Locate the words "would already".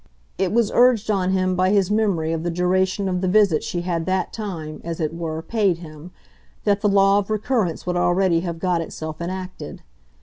7.85-8.39